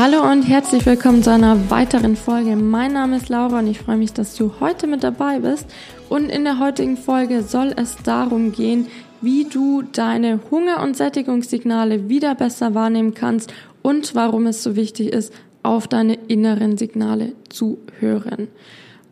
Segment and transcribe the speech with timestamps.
[0.00, 2.54] Hallo und herzlich willkommen zu einer weiteren Folge.
[2.54, 5.66] Mein Name ist Laura und ich freue mich, dass du heute mit dabei bist.
[6.08, 8.86] Und in der heutigen Folge soll es darum gehen,
[9.22, 15.12] wie du deine Hunger- und Sättigungssignale wieder besser wahrnehmen kannst und warum es so wichtig
[15.12, 15.34] ist,
[15.64, 18.46] auf deine inneren Signale zu hören.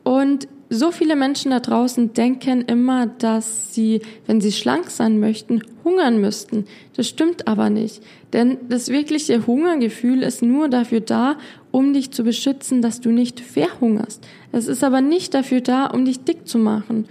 [0.05, 5.62] Und so viele Menschen da draußen denken immer, dass sie, wenn sie schlank sein möchten,
[5.84, 6.65] hungern müssten.
[6.97, 8.02] Das stimmt aber nicht.
[8.33, 11.37] Denn das wirkliche Hungergefühl ist nur dafür da,
[11.71, 14.27] um dich zu beschützen, dass du nicht verhungerst.
[14.51, 17.07] Es ist aber nicht dafür da, um dich dick zu machen.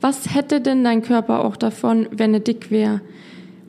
[0.00, 3.00] Was hätte denn dein Körper auch davon, wenn er dick wäre?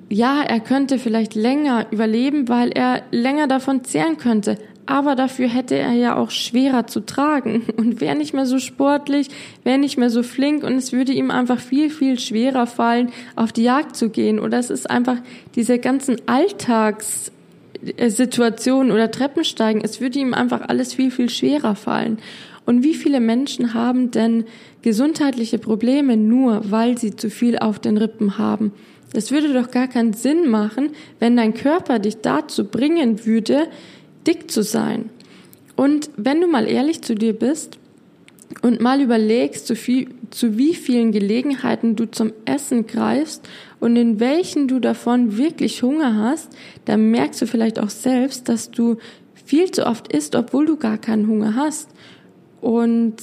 [0.09, 5.76] Ja, er könnte vielleicht länger überleben, weil er länger davon zehren könnte aber dafür hätte
[5.76, 9.30] er ja auch schwerer zu tragen und wäre nicht mehr so sportlich,
[9.64, 13.52] wäre nicht mehr so flink und es würde ihm einfach viel, viel schwerer fallen, auf
[13.52, 14.40] die Jagd zu gehen.
[14.40, 15.18] Oder es ist einfach
[15.56, 22.20] diese ganzen Alltagssituationen oder Treppensteigen, es würde ihm einfach alles viel, viel schwerer fallen.
[22.66, 24.46] Und wie viele Menschen haben denn
[24.82, 28.72] gesundheitliche Probleme nur, weil sie zu viel auf den Rippen haben?
[29.13, 33.68] Es würde doch gar keinen Sinn machen, wenn dein Körper dich dazu bringen würde,
[34.27, 35.09] dick zu sein.
[35.76, 37.77] Und wenn du mal ehrlich zu dir bist
[38.62, 43.48] und mal überlegst, zu, viel, zu wie vielen Gelegenheiten du zum Essen greifst
[43.79, 46.49] und in welchen du davon wirklich Hunger hast,
[46.85, 48.98] dann merkst du vielleicht auch selbst, dass du
[49.34, 51.89] viel zu oft isst, obwohl du gar keinen Hunger hast.
[52.62, 53.15] Und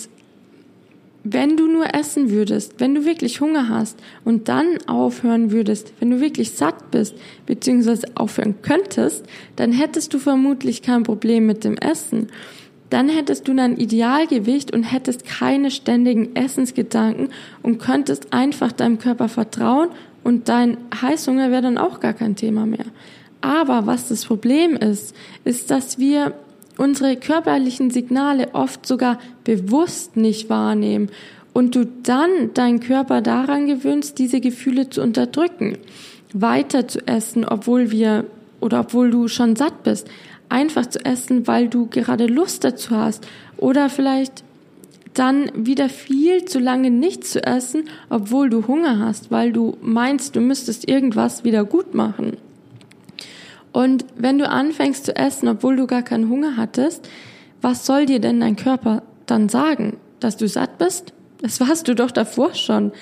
[1.25, 6.11] wenn du nur essen würdest, wenn du wirklich Hunger hast und dann aufhören würdest, wenn
[6.11, 7.15] du wirklich satt bist,
[7.47, 9.25] beziehungsweise aufhören könntest,
[9.56, 12.28] dann hättest du vermutlich kein Problem mit dem Essen.
[12.91, 17.31] Dann hättest du dein Idealgewicht und hättest keine ständigen Essensgedanken
[17.62, 19.91] und könntest einfach deinem Körper vertrauen
[20.25, 22.84] und dein Heißhunger wäre dann auch gar kein Thema mehr.
[23.41, 26.34] Aber was das Problem ist, ist, dass wir
[26.78, 31.10] unsere körperlichen Signale oft sogar bewusst nicht wahrnehmen
[31.53, 35.78] und du dann deinen Körper daran gewöhnst, diese Gefühle zu unterdrücken,
[36.33, 38.25] weiter zu essen, obwohl wir
[38.60, 40.09] oder obwohl du schon satt bist,
[40.49, 44.44] einfach zu essen, weil du gerade Lust dazu hast oder vielleicht
[45.15, 50.37] dann wieder viel zu lange nichts zu essen, obwohl du Hunger hast, weil du meinst,
[50.37, 52.37] du müsstest irgendwas wieder gut machen.
[53.72, 57.09] Und wenn du anfängst zu essen, obwohl du gar keinen Hunger hattest,
[57.60, 59.97] was soll dir denn dein Körper dann sagen?
[60.21, 61.12] Dass du satt bist?
[61.41, 62.93] Das warst du doch davor schon.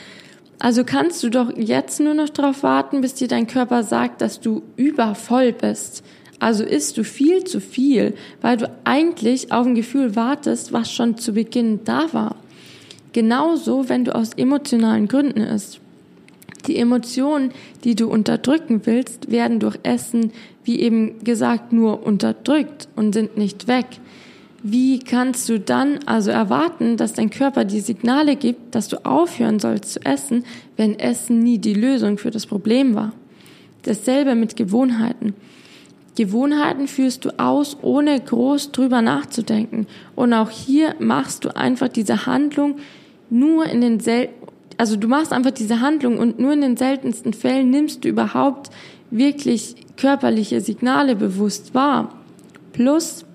[0.58, 4.40] Also kannst du doch jetzt nur noch darauf warten, bis dir dein Körper sagt, dass
[4.40, 6.04] du übervoll bist.
[6.38, 11.16] Also isst du viel zu viel, weil du eigentlich auf ein Gefühl wartest, was schon
[11.18, 12.36] zu Beginn da war.
[13.12, 15.80] Genauso, wenn du aus emotionalen Gründen isst.
[16.66, 17.52] Die Emotionen,
[17.84, 20.32] die du unterdrücken willst, werden durch Essen,
[20.64, 23.86] wie eben gesagt, nur unterdrückt und sind nicht weg.
[24.62, 29.58] Wie kannst du dann also erwarten, dass dein Körper die Signale gibt, dass du aufhören
[29.58, 30.44] sollst zu essen,
[30.76, 33.12] wenn Essen nie die Lösung für das Problem war?
[33.84, 35.34] Dasselbe mit Gewohnheiten.
[36.14, 39.86] Gewohnheiten führst du aus, ohne groß drüber nachzudenken.
[40.14, 42.76] Und auch hier machst du einfach diese Handlung
[43.30, 44.34] nur in den selten
[44.80, 48.70] also du machst einfach diese Handlung und nur in den seltensten Fällen nimmst du überhaupt
[49.10, 52.14] wirklich körperliche Signale bewusst wahr.
[52.72, 53.26] Plus,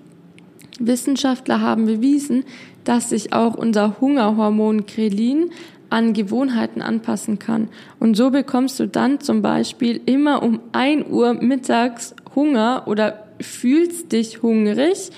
[0.80, 2.42] Wissenschaftler haben bewiesen,
[2.82, 5.52] dass sich auch unser Hungerhormon Krelin
[5.88, 7.68] an Gewohnheiten anpassen kann.
[8.00, 14.10] Und so bekommst du dann zum Beispiel immer um ein Uhr mittags Hunger oder fühlst
[14.10, 15.12] dich hungrig,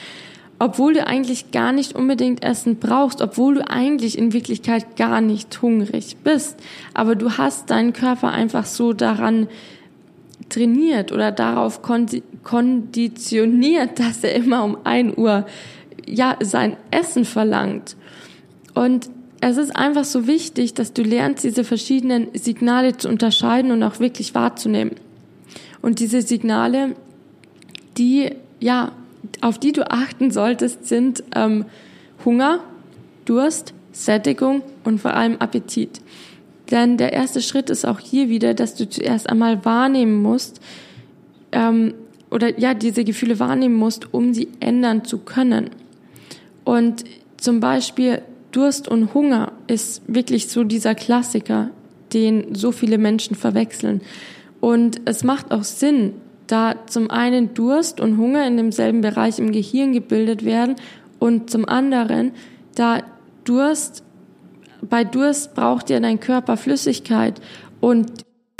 [0.58, 5.62] obwohl du eigentlich gar nicht unbedingt Essen brauchst, obwohl du eigentlich in Wirklichkeit gar nicht
[5.62, 6.56] hungrig bist.
[6.94, 9.46] Aber du hast deinen Körper einfach so daran
[10.48, 15.46] trainiert oder darauf konditioniert, dass er immer um ein Uhr
[16.06, 17.96] ja sein Essen verlangt.
[18.74, 19.10] Und
[19.40, 24.00] es ist einfach so wichtig, dass du lernst, diese verschiedenen Signale zu unterscheiden und auch
[24.00, 24.96] wirklich wahrzunehmen.
[25.80, 26.96] Und diese Signale,
[27.96, 28.90] die ja
[29.40, 31.64] auf die du achten solltest, sind ähm,
[32.24, 32.60] Hunger,
[33.24, 36.00] Durst, Sättigung und vor allem Appetit.
[36.70, 40.60] Denn der erste Schritt ist auch hier wieder, dass du zuerst einmal wahrnehmen musst,
[41.52, 41.94] ähm,
[42.30, 45.70] oder ja, diese Gefühle wahrnehmen musst, um sie ändern zu können.
[46.64, 47.04] Und
[47.38, 48.22] zum Beispiel
[48.52, 51.70] Durst und Hunger ist wirklich so dieser Klassiker,
[52.12, 54.02] den so viele Menschen verwechseln.
[54.60, 56.14] Und es macht auch Sinn,
[56.48, 60.76] da zum einen Durst und Hunger in demselben Bereich im Gehirn gebildet werden
[61.18, 62.32] und zum anderen,
[62.74, 63.02] da
[63.44, 64.02] Durst,
[64.82, 67.40] bei Durst braucht ja dein Körper Flüssigkeit
[67.80, 68.10] und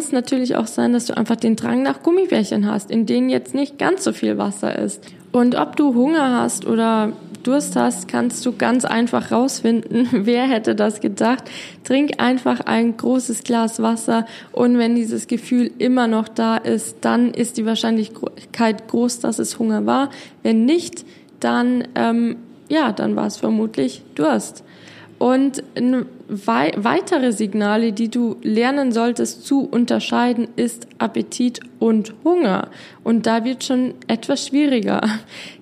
[0.01, 3.55] es natürlich auch sein, dass du einfach den Drang nach Gummibärchen hast, in denen jetzt
[3.55, 5.03] nicht ganz so viel Wasser ist.
[5.33, 7.13] Und ob du Hunger hast oder
[7.49, 11.45] Durst hast, kannst du ganz einfach rausfinden, wer hätte das gedacht.
[11.83, 17.33] Trink einfach ein großes Glas Wasser und wenn dieses Gefühl immer noch da ist, dann
[17.33, 20.11] ist die Wahrscheinlichkeit groß, dass es Hunger war.
[20.43, 21.07] Wenn nicht,
[21.41, 22.37] dann ähm,
[22.69, 24.63] ja, dann war es vermutlich Durst.
[25.19, 25.65] Und
[26.29, 32.69] weitere Signale, die du lernen solltest zu unterscheiden, ist Appetit und Hunger.
[33.03, 35.01] Und da wird schon etwas schwieriger.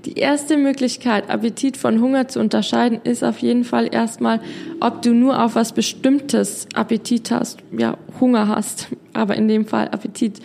[0.05, 4.41] Die erste Möglichkeit, Appetit von Hunger zu unterscheiden, ist auf jeden Fall erstmal,
[4.81, 9.88] ob du nur auf was Bestimmtes Appetit hast, ja, Hunger hast, aber in dem Fall
[9.88, 10.41] Appetit.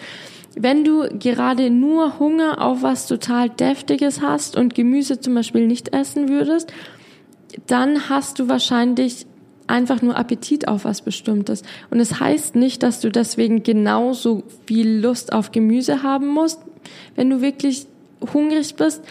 [0.56, 5.94] Wenn du gerade nur Hunger auf was total Deftiges hast und Gemüse zum Beispiel nicht
[5.94, 6.74] essen würdest,
[7.68, 9.26] dann hast du wahrscheinlich
[9.68, 11.64] einfach nur Appetit auf was Bestimmtes.
[11.90, 16.60] Und es das heißt nicht, dass du deswegen genauso viel Lust auf Gemüse haben musst,
[17.16, 17.88] wenn du wirklich
[18.34, 19.02] hungrig bist.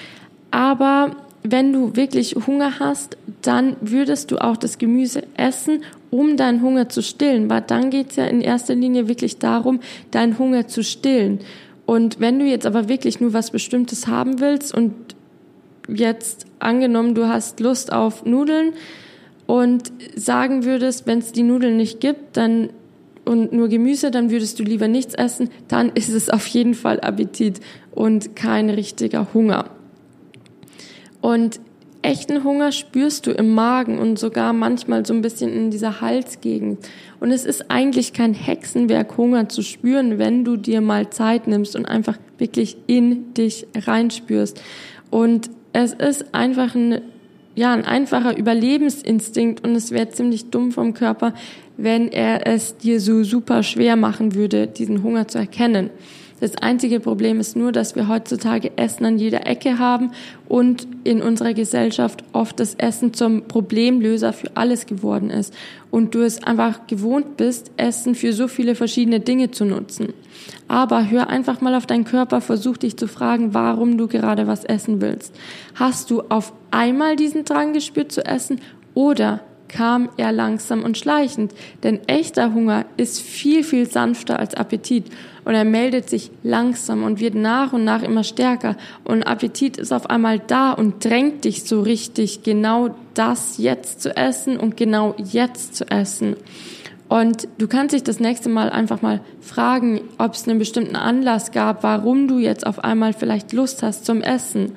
[0.51, 6.61] Aber wenn du wirklich Hunger hast, dann würdest du auch das Gemüse essen, um deinen
[6.61, 7.49] Hunger zu stillen.
[7.49, 11.41] Weil dann geht's ja in erster Linie wirklich darum, deinen Hunger zu stillen.
[11.87, 14.93] Und wenn du jetzt aber wirklich nur was Bestimmtes haben willst und
[15.89, 18.73] jetzt angenommen, du hast Lust auf Nudeln
[19.47, 22.71] und sagen würdest, wenn es die Nudeln nicht gibt, dann
[23.25, 27.01] und nur Gemüse, dann würdest du lieber nichts essen, dann ist es auf jeden Fall
[27.01, 27.61] Appetit
[27.93, 29.71] und kein richtiger Hunger.
[31.21, 31.61] Und
[32.03, 36.79] echten Hunger spürst du im Magen und sogar manchmal so ein bisschen in dieser Halsgegend.
[37.21, 41.77] Und es ist eigentlich kein Hexenwerk, Hunger zu spüren, wenn du dir mal Zeit nimmst
[41.77, 44.63] und einfach wirklich in dich reinspürst.
[45.11, 47.01] Und es ist einfach ein,
[47.55, 51.35] ja, ein einfacher Überlebensinstinkt und es wäre ziemlich dumm vom Körper,
[51.77, 55.91] wenn er es dir so super schwer machen würde, diesen Hunger zu erkennen.
[56.41, 60.13] Das einzige Problem ist nur, dass wir heutzutage Essen an jeder Ecke haben
[60.49, 65.55] und in unserer Gesellschaft oft das Essen zum Problemlöser für alles geworden ist
[65.91, 70.15] und du es einfach gewohnt bist, Essen für so viele verschiedene Dinge zu nutzen.
[70.67, 74.65] Aber hör einfach mal auf deinen Körper, versuch dich zu fragen, warum du gerade was
[74.65, 75.35] essen willst.
[75.75, 78.61] Hast du auf einmal diesen Drang gespürt zu essen
[78.95, 79.41] oder
[79.71, 81.53] kam er langsam und schleichend,
[81.83, 85.07] denn echter Hunger ist viel, viel sanfter als Appetit
[85.45, 89.93] und er meldet sich langsam und wird nach und nach immer stärker und Appetit ist
[89.93, 95.15] auf einmal da und drängt dich so richtig, genau das jetzt zu essen und genau
[95.19, 96.37] jetzt zu essen.
[97.09, 101.51] Und du kannst dich das nächste Mal einfach mal fragen, ob es einen bestimmten Anlass
[101.51, 104.77] gab, warum du jetzt auf einmal vielleicht Lust hast zum Essen.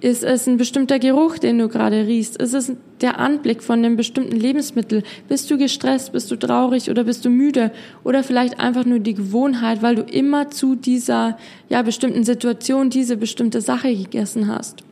[0.00, 2.40] Ist es ein bestimmter Geruch, den du gerade riechst?
[2.40, 5.02] Ist es der Anblick von einem bestimmten Lebensmittel?
[5.28, 6.12] Bist du gestresst?
[6.12, 7.70] Bist du traurig oder bist du müde?
[8.02, 11.36] Oder vielleicht einfach nur die Gewohnheit, weil du immer zu dieser
[11.68, 14.82] ja, bestimmten Situation diese bestimmte Sache gegessen hast.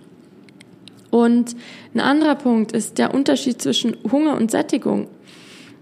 [1.11, 1.57] Und
[1.95, 5.09] ein anderer Punkt ist der Unterschied zwischen Hunger und Sättigung.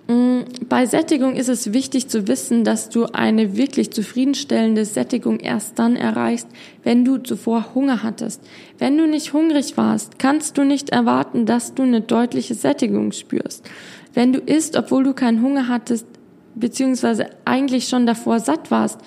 [0.08, 5.78] Mm, bei Sättigung ist es wichtig zu wissen, dass du eine wirklich zufriedenstellende Sättigung erst
[5.78, 6.46] dann erreichst,
[6.84, 8.40] wenn du zuvor Hunger hattest.
[8.78, 13.68] Wenn du nicht hungrig warst, kannst du nicht erwarten, dass du eine deutliche Sättigung spürst.
[14.14, 16.06] Wenn du isst, obwohl du keinen Hunger hattest,
[16.54, 19.00] beziehungsweise eigentlich schon davor satt warst,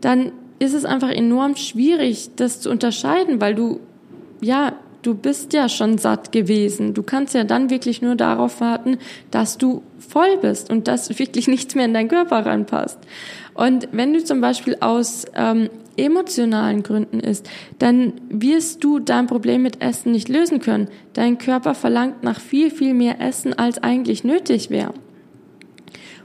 [0.00, 3.80] dann ist es einfach enorm schwierig, das zu unterscheiden, weil du
[4.40, 6.94] ja du bist ja schon satt gewesen.
[6.94, 8.98] Du kannst ja dann wirklich nur darauf warten,
[9.30, 12.98] dass du voll bist und dass wirklich nichts mehr in deinen Körper reinpasst.
[13.54, 19.62] Und wenn du zum Beispiel aus ähm, emotionalen Gründen isst, dann wirst du dein Problem
[19.62, 20.88] mit Essen nicht lösen können.
[21.12, 24.94] Dein Körper verlangt nach viel, viel mehr Essen, als eigentlich nötig wäre.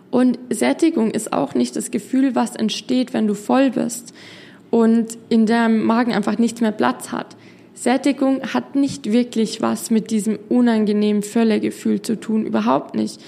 [0.10, 4.13] Und Sättigung ist auch nicht das Gefühl, was entsteht, wenn du voll bist
[4.69, 7.36] und in deinem Magen einfach nichts mehr Platz hat.
[7.77, 13.22] Sättigung hat nicht wirklich was mit diesem unangenehmen Völlegefühl zu tun, überhaupt nicht.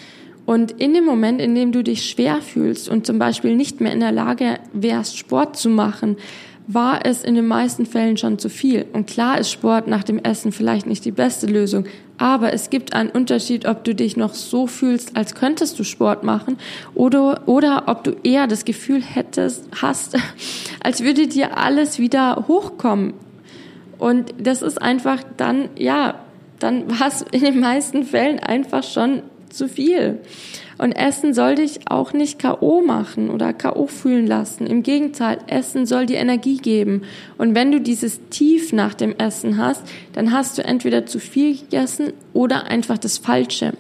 [0.48, 3.94] Und in dem Moment, in dem du dich schwer fühlst und zum Beispiel nicht mehr
[3.94, 6.18] in der Lage wärst, Sport zu machen,
[6.66, 8.88] war es in den meisten Fällen schon zu viel.
[8.92, 11.86] Und klar ist Sport nach dem Essen vielleicht nicht die beste Lösung,
[12.18, 16.24] aber es gibt einen Unterschied, ob du dich noch so fühlst, als könntest du Sport
[16.24, 16.58] machen,
[16.96, 20.18] oder, oder ob du eher das Gefühl hättest, hast,
[20.84, 23.14] als würde dir alles wieder hochkommen
[24.00, 26.16] und das ist einfach dann, ja,
[26.60, 30.20] dann war es in den meisten Fällen einfach schon zu viel.
[30.78, 32.82] Und Essen soll dich auch nicht K.O.
[32.82, 33.88] machen oder K.O.
[33.88, 34.66] fühlen lassen.
[34.66, 37.02] Im Gegenteil, Essen soll dir Energie geben.
[37.38, 41.58] Und wenn du dieses Tief nach dem Essen hast, dann hast du entweder zu viel
[41.58, 43.74] gegessen oder einfach das Falsche.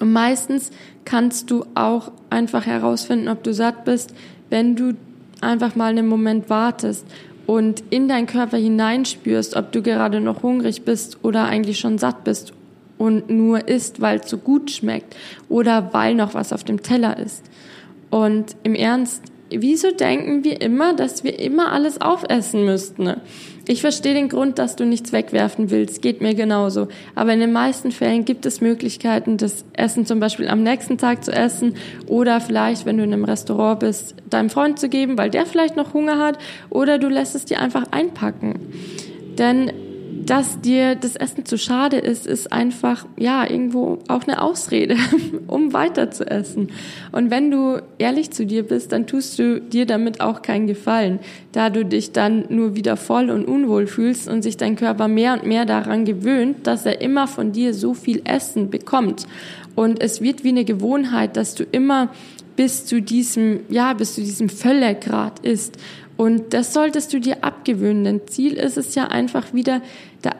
[0.00, 0.70] Und meistens
[1.04, 4.14] kannst du auch einfach herausfinden, ob du satt bist,
[4.48, 4.94] wenn du
[5.42, 7.04] einfach mal einen Moment wartest
[7.46, 12.24] und in deinen Körper hineinspürst, ob du gerade noch hungrig bist oder eigentlich schon satt
[12.24, 12.52] bist
[12.98, 15.16] und nur isst, weil es so gut schmeckt
[15.48, 17.44] oder weil noch was auf dem Teller ist.
[18.10, 23.14] Und im Ernst, wieso denken wir immer, dass wir immer alles aufessen müssten?
[23.66, 26.88] Ich verstehe den Grund, dass du nichts wegwerfen willst, geht mir genauso.
[27.14, 31.24] Aber in den meisten Fällen gibt es Möglichkeiten, das Essen zum Beispiel am nächsten Tag
[31.24, 31.74] zu essen
[32.08, 35.76] oder vielleicht, wenn du in einem Restaurant bist, deinem Freund zu geben, weil der vielleicht
[35.76, 36.38] noch Hunger hat
[36.70, 38.58] oder du lässt es dir einfach einpacken.
[39.38, 39.72] Denn
[40.26, 44.96] dass dir das Essen zu schade ist, ist einfach, ja, irgendwo auch eine Ausrede,
[45.46, 46.68] um weiter zu essen.
[47.10, 51.18] Und wenn du ehrlich zu dir bist, dann tust du dir damit auch keinen Gefallen,
[51.52, 55.34] da du dich dann nur wieder voll und unwohl fühlst und sich dein Körper mehr
[55.34, 59.26] und mehr daran gewöhnt, dass er immer von dir so viel Essen bekommt.
[59.74, 62.10] Und es wird wie eine Gewohnheit, dass du immer
[62.56, 65.78] bis zu diesem, ja, bis zu diesem Völlegrad isst.
[66.22, 69.82] Und das solltest du dir abgewöhnen, denn Ziel ist es ja einfach wieder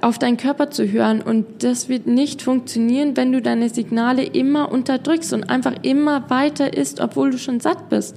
[0.00, 1.20] auf deinen Körper zu hören.
[1.20, 6.76] Und das wird nicht funktionieren, wenn du deine Signale immer unterdrückst und einfach immer weiter
[6.76, 8.16] isst, obwohl du schon satt bist.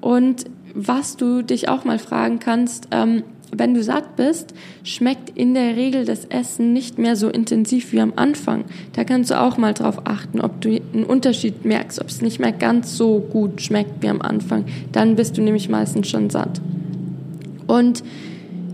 [0.00, 3.24] Und was du dich auch mal fragen kannst, ähm,
[3.56, 4.54] wenn du satt bist,
[4.84, 8.64] schmeckt in der Regel das Essen nicht mehr so intensiv wie am Anfang.
[8.92, 12.38] Da kannst du auch mal drauf achten, ob du einen Unterschied merkst, ob es nicht
[12.38, 14.64] mehr ganz so gut schmeckt wie am Anfang.
[14.92, 16.60] Dann bist du nämlich meistens schon satt.
[17.66, 18.02] Und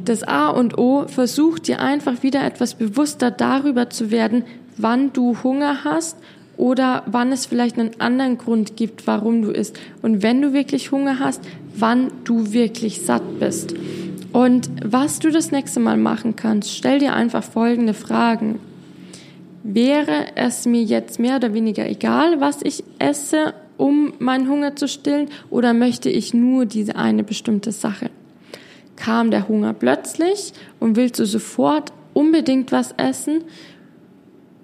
[0.04, 4.45] das A und O, versuch dir einfach wieder etwas bewusster darüber zu werden,
[4.76, 6.16] wann du Hunger hast
[6.56, 9.78] oder wann es vielleicht einen anderen Grund gibt, warum du isst.
[10.02, 11.42] Und wenn du wirklich Hunger hast,
[11.76, 13.75] wann du wirklich satt bist.
[14.37, 18.61] Und was du das nächste Mal machen kannst, stell dir einfach folgende Fragen.
[19.62, 24.88] Wäre es mir jetzt mehr oder weniger egal, was ich esse, um meinen Hunger zu
[24.88, 28.11] stillen, oder möchte ich nur diese eine bestimmte Sache?
[28.95, 33.43] Kam der Hunger plötzlich und willst du sofort unbedingt was essen?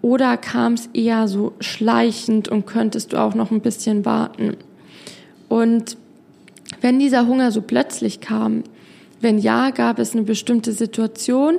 [0.02, 4.54] Oder kam es eher so schleichend und könntest du auch noch ein bisschen warten?
[5.48, 5.96] Und
[6.82, 8.64] wenn dieser Hunger so plötzlich kam,
[9.22, 11.56] wenn ja, gab es eine bestimmte Situation,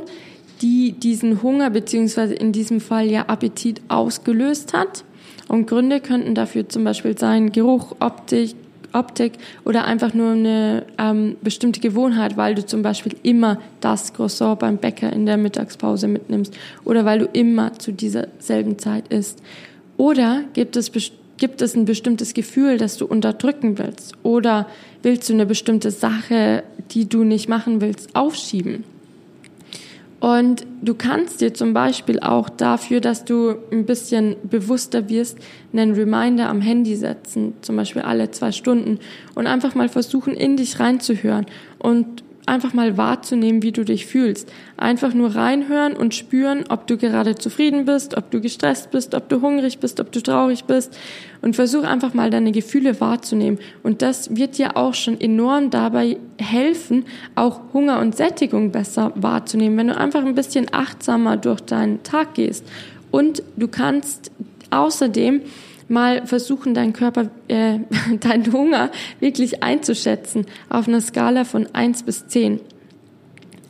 [0.62, 5.04] die diesen Hunger beziehungsweise in diesem Fall ja Appetit ausgelöst hat.
[5.48, 8.56] Und Gründe könnten dafür zum Beispiel sein Geruch, Optik,
[8.94, 9.34] Optik
[9.66, 14.78] oder einfach nur eine ähm, bestimmte Gewohnheit, weil du zum Beispiel immer das Croissant beim
[14.78, 16.56] Bäcker in der Mittagspause mitnimmst
[16.86, 19.42] oder weil du immer zu dieser selben Zeit isst.
[19.98, 20.90] Oder gibt es
[21.38, 24.14] gibt es ein bestimmtes Gefühl, das du unterdrücken willst?
[24.24, 24.68] Oder
[25.02, 28.84] willst du eine bestimmte Sache, die du nicht machen willst, aufschieben?
[30.24, 35.38] Und du kannst dir zum Beispiel auch dafür, dass du ein bisschen bewusster wirst,
[35.74, 39.00] einen Reminder am Handy setzen, zum Beispiel alle zwei Stunden
[39.36, 41.46] und einfach mal versuchen, in dich reinzuhören
[41.78, 44.52] und einfach mal wahrzunehmen, wie du dich fühlst.
[44.78, 49.30] Einfach nur reinhören und spüren, ob du gerade zufrieden bist, ob du gestresst bist, ob
[49.30, 50.98] du hungrig bist, ob du traurig bist.
[51.42, 53.60] Und versuch einfach mal deine Gefühle wahrzunehmen.
[53.82, 59.78] Und das wird dir auch schon enorm dabei helfen, auch Hunger und Sättigung besser wahrzunehmen,
[59.78, 62.66] wenn du einfach ein bisschen achtsamer durch deinen Tag gehst.
[63.12, 64.32] Und du kannst
[64.72, 65.42] außerdem
[65.88, 67.80] mal versuchen, deinen Körper, äh,
[68.20, 72.60] deinen Hunger wirklich einzuschätzen auf einer Skala von eins bis zehn.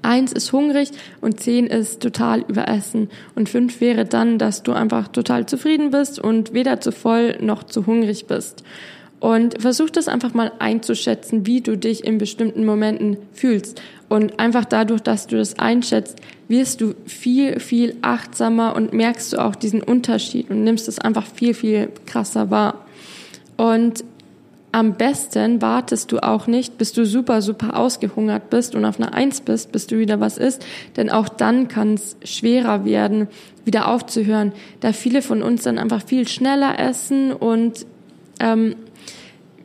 [0.03, 0.91] Eins ist hungrig
[1.21, 3.09] und zehn ist total überessen.
[3.35, 7.63] Und fünf wäre dann, dass du einfach total zufrieden bist und weder zu voll noch
[7.63, 8.63] zu hungrig bist.
[9.21, 13.81] Und versuch das einfach mal einzuschätzen, wie du dich in bestimmten Momenten fühlst.
[14.13, 19.37] Und einfach dadurch, dass du das einschätzt, wirst du viel, viel achtsamer und merkst du
[19.39, 22.85] auch diesen Unterschied und nimmst es einfach viel, viel krasser wahr.
[23.57, 24.03] Und
[24.71, 29.15] am besten wartest du auch nicht, bis du super, super ausgehungert bist und auf einer
[29.15, 30.63] Eins bist, bis du wieder was isst,
[30.95, 33.27] denn auch dann kann es schwerer werden,
[33.65, 37.87] wieder aufzuhören, da viele von uns dann einfach viel schneller essen und
[38.39, 38.75] ähm,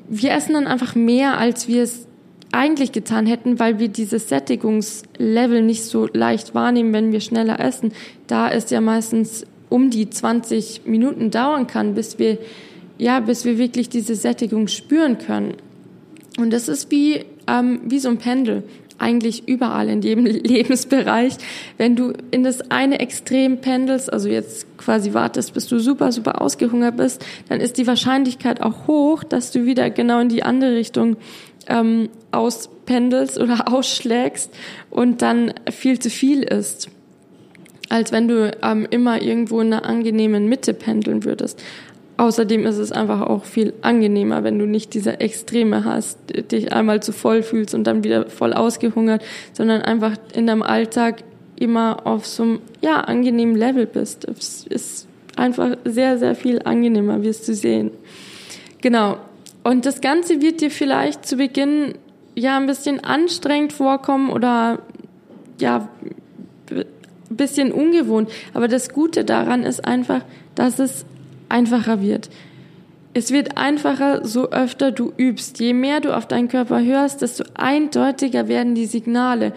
[0.08, 2.07] wir essen dann einfach mehr, als wir es
[2.52, 7.92] eigentlich getan hätten, weil wir dieses Sättigungslevel nicht so leicht wahrnehmen, wenn wir schneller essen.
[8.26, 12.38] Da es ja meistens um die 20 Minuten dauern kann, bis wir,
[12.96, 15.54] ja, bis wir wirklich diese Sättigung spüren können.
[16.38, 18.62] Und das ist wie, ähm, wie so ein Pendel
[18.98, 21.34] eigentlich überall in jedem Lebensbereich.
[21.76, 26.40] Wenn du in das eine Extrem pendelst, also jetzt quasi wartest, bis du super, super
[26.40, 30.74] ausgehungert bist, dann ist die Wahrscheinlichkeit auch hoch, dass du wieder genau in die andere
[30.74, 31.16] Richtung
[31.68, 34.50] ähm, auspendelst oder ausschlägst
[34.90, 36.90] und dann viel zu viel isst
[37.88, 41.62] als wenn du ähm, immer irgendwo in einer angenehmen Mitte pendeln würdest.
[42.16, 46.18] Außerdem ist es einfach auch viel angenehmer, wenn du nicht diese Extreme hast,
[46.50, 49.22] dich einmal zu voll fühlst und dann wieder voll ausgehungert,
[49.52, 51.22] sondern einfach in deinem Alltag
[51.54, 54.26] immer auf so einem ja, angenehmen Level bist.
[54.26, 55.06] Es ist
[55.36, 57.92] einfach sehr, sehr viel angenehmer, wirst du sehen.
[58.80, 59.18] Genau.
[59.62, 61.94] Und das Ganze wird dir vielleicht zu Beginn
[62.34, 64.80] ja ein bisschen anstrengend vorkommen oder
[65.58, 65.88] ja
[66.70, 66.86] ein
[67.28, 68.30] bisschen ungewohnt.
[68.54, 70.22] Aber das Gute daran ist einfach,
[70.54, 71.04] dass es
[71.48, 72.30] einfacher wird.
[73.14, 75.58] Es wird einfacher, so öfter du übst.
[75.58, 79.52] Je mehr du auf deinen Körper hörst, desto eindeutiger werden die Signale.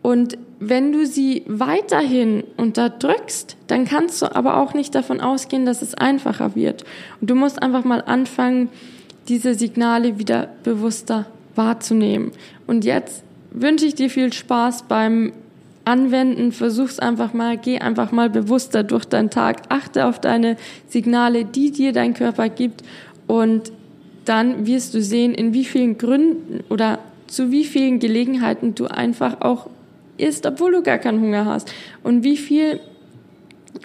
[0.00, 5.82] Und wenn du sie weiterhin unterdrückst, dann kannst du aber auch nicht davon ausgehen, dass
[5.82, 6.84] es einfacher wird.
[7.20, 8.68] Und du musst einfach mal anfangen,
[9.28, 12.32] diese Signale wieder bewusster wahrzunehmen.
[12.66, 15.32] Und jetzt wünsche ich dir viel Spaß beim
[15.84, 16.52] anwenden.
[16.52, 20.56] Versuch's einfach mal, geh einfach mal bewusster durch deinen Tag, achte auf deine
[20.88, 22.82] Signale, die dir dein Körper gibt
[23.26, 23.72] und
[24.24, 29.40] dann wirst du sehen, in wie vielen Gründen oder zu wie vielen Gelegenheiten du einfach
[29.40, 29.68] auch
[30.16, 32.78] isst, obwohl du gar keinen Hunger hast und wie viel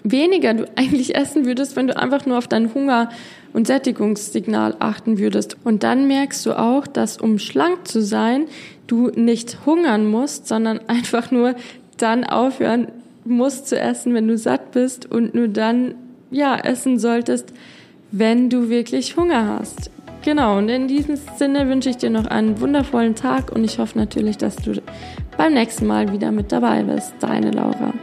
[0.04, 3.10] weniger du eigentlich essen würdest, wenn du einfach nur auf deinen Hunger
[3.52, 5.56] und Sättigungssignal achten würdest.
[5.64, 8.46] Und dann merkst du auch, dass um schlank zu sein,
[8.86, 11.54] du nicht hungern musst, sondern einfach nur
[11.96, 12.88] dann aufhören
[13.24, 15.94] musst zu essen, wenn du satt bist und nur dann,
[16.30, 17.52] ja, essen solltest,
[18.10, 19.90] wenn du wirklich Hunger hast.
[20.24, 23.98] Genau, und in diesem Sinne wünsche ich dir noch einen wundervollen Tag und ich hoffe
[23.98, 24.80] natürlich, dass du
[25.36, 27.14] beim nächsten Mal wieder mit dabei bist.
[27.20, 27.94] Deine Laura.